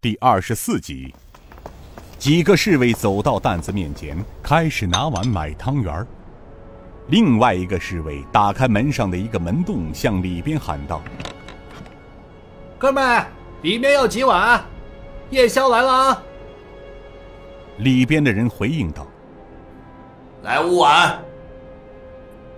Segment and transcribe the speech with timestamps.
[0.00, 1.12] 第二十四集，
[2.20, 6.06] 几个侍卫走到担子面前，开始拿碗买汤圆儿。
[7.08, 11.02] 另外一个侍卫打开门上的一个门洞，向里边喊道
[12.78, 13.26] ：“哥们，
[13.62, 14.64] 里面要几碗？
[15.30, 16.22] 夜宵来了啊！”
[17.78, 19.04] 里边的人回应道
[20.44, 21.18] ：“来五碗。”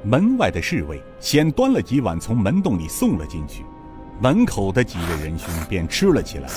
[0.05, 3.65] 门外的侍卫先端了几碗从门洞里送了进去，
[4.21, 6.51] 门口的几位仁兄便吃了起来。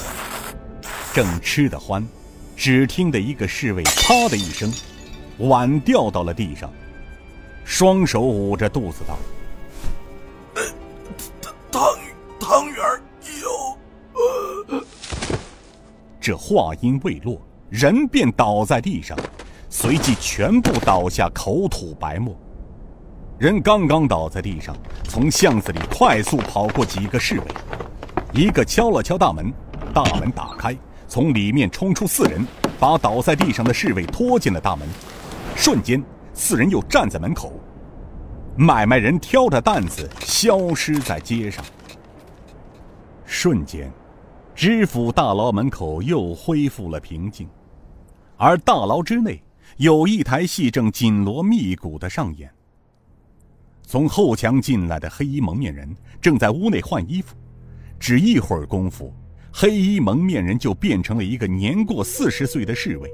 [1.13, 2.03] 正吃得欢，
[2.57, 4.73] 只听得一个侍卫“啪”的一声，
[5.37, 6.73] 碗掉到了地上，
[7.63, 9.15] 双手捂着肚子道
[11.71, 11.83] ：“汤
[12.39, 12.77] 汤圆
[13.43, 13.77] 有。”
[16.19, 17.39] 这话音未落，
[17.69, 19.15] 人便倒在地上，
[19.69, 22.35] 随即全部倒下，口吐白沫。
[23.37, 27.45] 人刚刚倒在地上，从巷子里快速跑过几个侍卫，
[28.33, 29.53] 一个敲了敲大门，
[29.93, 30.75] 大门打开。
[31.13, 32.43] 从里面冲出四人，
[32.79, 34.87] 把倒在地上的侍卫拖进了大门。
[35.55, 37.53] 瞬间，四人又站在门口。
[38.57, 41.63] 买卖人挑着担子消失在街上。
[43.27, 43.91] 瞬间，
[44.55, 47.47] 知府大牢门口又恢复了平静，
[48.35, 49.39] 而大牢之内
[49.77, 52.49] 有一台戏正紧锣密鼓的上演。
[53.83, 57.35] 从后墙进来的黑衣蒙面人正在屋内换衣服，
[57.99, 59.13] 只一会儿功夫。
[59.55, 63.13] 黑衣蒙面人就变成了一个年过四十岁的侍卫，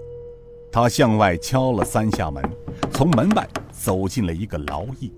[0.72, 2.42] 他向外敲了三下门，
[2.94, 5.14] 从门外走进了一个劳役。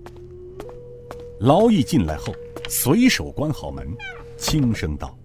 [1.38, 2.34] 劳役进来后，
[2.68, 3.88] 随手关好门，
[4.36, 5.16] 轻声道：“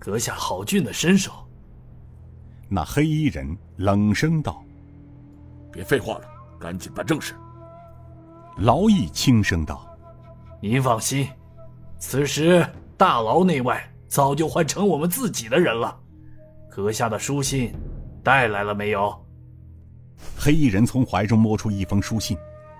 [0.00, 1.30] 阁下好俊的身手。”
[2.66, 4.64] 那黑衣人冷声道
[5.70, 6.24] ：“别废话了，
[6.58, 7.34] 赶紧办正事。”
[8.56, 9.86] 劳役轻声道
[10.58, 11.28] ：“您放心，
[11.98, 15.98] 此时大牢内外。”早就换成我们自己的人了，
[16.70, 17.72] 阁下的书信
[18.22, 19.12] 带来了没有？
[20.38, 22.36] 黑衣人从怀中摸出一封书信，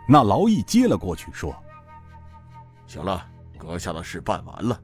[0.08, 1.54] 那劳役接了过去，说
[2.86, 3.26] ：“行了，
[3.58, 4.80] 阁下的事办完了，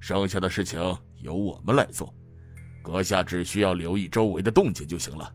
[0.00, 0.80] 剩下的事情
[1.20, 2.12] 由我们来做，
[2.82, 5.30] 阁下只需要留意周围的动静就行了。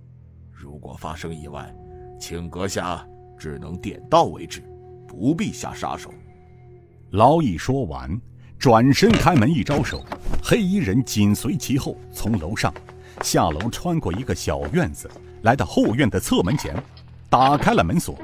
[0.51, 1.71] 如果发生意外，
[2.19, 3.07] 请阁下
[3.37, 4.63] 只能点到为止，
[5.07, 6.11] 不必下杀手。”
[7.11, 8.19] 劳役说完。
[8.59, 10.03] 转身开门一招手，
[10.43, 12.73] 黑衣人紧随其后，从楼上
[13.21, 15.09] 下楼，穿过一个小院子，
[15.43, 16.75] 来到后院的侧门前，
[17.29, 18.17] 打开了门锁。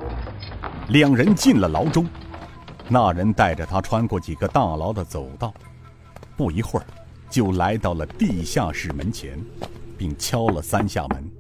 [0.89, 2.07] 两人进了牢中，
[2.89, 5.53] 那人带着他穿过几个大牢的走道，
[6.35, 6.85] 不一会儿，
[7.29, 9.39] 就来到了地下室门前，
[9.97, 11.31] 并敲了三下门。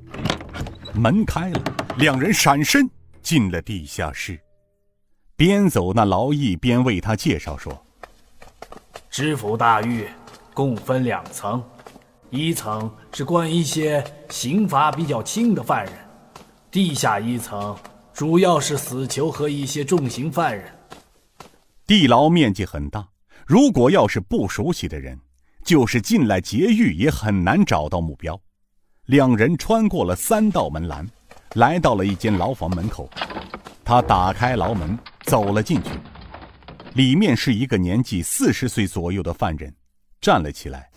[0.93, 1.61] 门开了，
[1.97, 2.87] 两人闪身
[3.23, 4.39] 进了地下室，
[5.35, 7.82] 边走那劳役边为他介绍说。
[9.13, 10.07] 知府大狱
[10.55, 11.63] 共分两层，
[12.31, 15.93] 一层是关一些刑罚比较轻的犯人，
[16.71, 17.77] 地下一层
[18.11, 20.65] 主要是死囚和一些重刑犯人。
[21.85, 23.07] 地牢面积很大，
[23.45, 25.19] 如果要是不熟悉的人，
[25.63, 28.41] 就是进来劫狱也很难找到目标。
[29.05, 31.07] 两人穿过了三道门栏，
[31.53, 33.07] 来到了一间牢房门口，
[33.85, 35.91] 他打开牢门走了进去。
[36.95, 39.75] 里面是一个年纪四十岁左右的犯人，
[40.21, 40.91] 站了起来。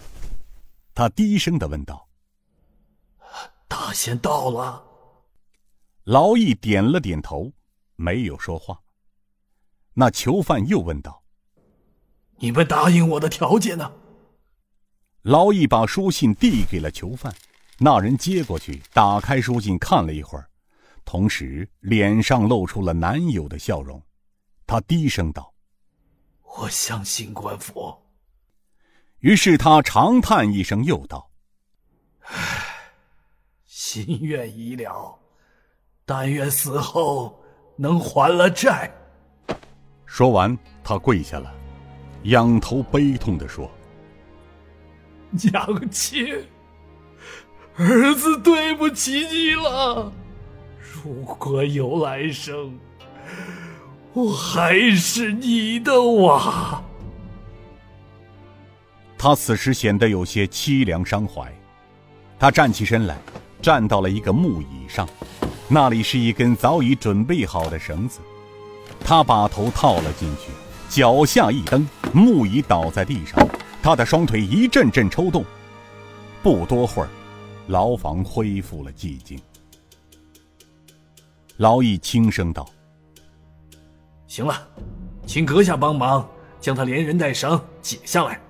[0.94, 2.06] 他低声的问道
[3.66, 4.84] ：“大仙到了。”
[6.04, 7.50] 劳役点了点头，
[7.96, 8.78] 没有说话。
[9.94, 11.22] 那囚犯又问道
[12.36, 13.90] ：“你们答应我的条件呢？”
[15.22, 17.34] 劳役把书信递给了囚犯，
[17.78, 20.46] 那人接过去，打开书信看了一会儿，
[21.06, 24.00] 同时脸上露出了难有的笑容。
[24.66, 25.54] 他低声道。
[26.58, 27.94] 我相信官府。
[29.18, 31.30] 于是他长叹一声，又道
[32.22, 32.64] ：“唉，
[33.64, 35.18] 心愿已了，
[36.04, 37.42] 但愿死后
[37.76, 38.90] 能还了债。”
[40.06, 41.52] 说完，他跪下了，
[42.24, 43.70] 仰头悲痛的说
[45.30, 46.26] ：“娘亲，
[47.76, 50.12] 儿子对不起你了。
[50.78, 52.78] 如果有来生。”
[54.16, 56.82] 我还是你的娃。
[59.18, 61.54] 他此时显得有些凄凉伤怀，
[62.38, 63.18] 他站起身来，
[63.60, 65.06] 站到了一个木椅上，
[65.68, 68.20] 那里是一根早已准备好的绳子，
[69.04, 70.50] 他把头套了进去，
[70.88, 73.46] 脚下一蹬，木椅倒在地上，
[73.82, 75.44] 他的双腿一阵阵抽动。
[76.42, 77.08] 不多会儿，
[77.66, 79.38] 牢房恢复了寂静。
[81.58, 82.66] 劳役轻声道。
[84.26, 84.68] 行了，
[85.26, 86.28] 请阁下帮忙
[86.60, 88.40] 将他连人带绳解下来。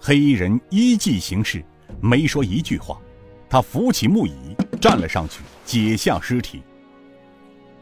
[0.00, 1.64] 黑衣人依计行事，
[2.00, 2.98] 没说一句话，
[3.48, 6.62] 他扶起木椅，站了上去，解下尸体。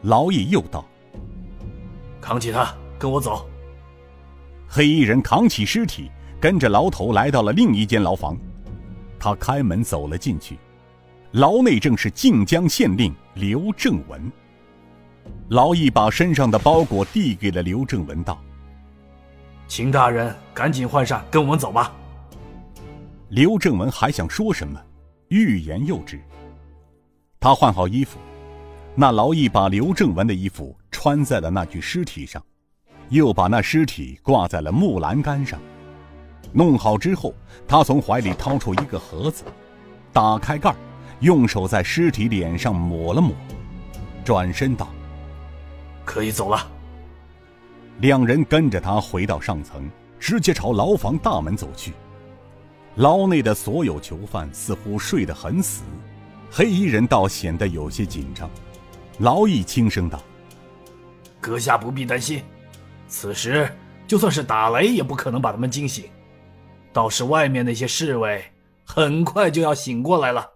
[0.03, 0.85] 劳役又道
[2.21, 3.49] ：“扛起他，跟我走。”
[4.67, 8.37] 黑衣人扛起尸体，跟着牢头来到了另一间牢房。
[9.19, 10.57] 他开门走了进去，
[11.31, 14.31] 牢内正是靖江县令刘正文。
[15.51, 18.41] 劳役把身上的包裹递给了刘正文，道
[19.67, 21.93] ：“秦大人，赶紧换上，跟我们走吧。”
[23.27, 24.81] 刘正文还想说什么，
[25.27, 26.21] 欲言又止。
[27.37, 28.17] 他换好衣服，
[28.95, 32.41] 那劳役把刘正文的衣服穿在了那具尸体上。
[33.09, 35.59] 又把那尸体挂在了木栏杆上，
[36.53, 37.33] 弄好之后，
[37.67, 39.43] 他从怀里掏出一个盒子，
[40.13, 40.75] 打开盖儿，
[41.19, 43.35] 用手在尸体脸上抹了抹，
[44.23, 44.87] 转身道
[46.05, 46.67] ：“可以走了。”
[47.99, 49.89] 两人跟着他回到上层，
[50.19, 51.93] 直接朝牢房大门走去。
[52.95, 55.83] 牢内的所有囚犯似乎睡得很死，
[56.51, 58.49] 黑衣人倒显得有些紧张。
[59.19, 60.21] 劳役轻声道
[61.39, 62.43] ：“阁下不必担心。”
[63.07, 63.69] 此时，
[64.07, 66.05] 就算是打雷，也不可能把他们惊醒。
[66.91, 68.43] 倒是外面那些侍卫，
[68.83, 70.50] 很快就要醒过来了。